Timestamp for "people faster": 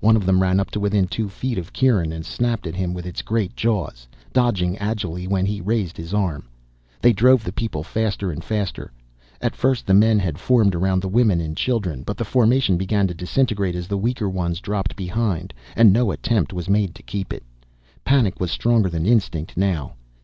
7.52-8.32